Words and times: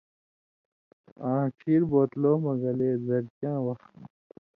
آں 1.29 1.43
ڇھیر 1.57 1.81
بوتلو 1.91 2.31
مہ 2.43 2.53
گلے 2.61 2.89
زرتیاں 3.05 3.59
وخ 3.65 3.81